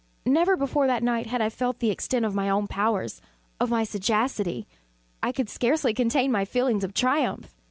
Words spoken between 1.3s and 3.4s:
I felt the extent of my own powers